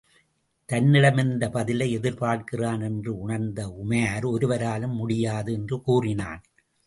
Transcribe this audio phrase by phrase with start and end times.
[0.69, 6.41] தன்னிடமிருந்து, பதிலை எதிர்பார்க்கிறான் என்று உணர்ந்த உமார் ஒருவராலும் முடியாது என்று கூறினான்.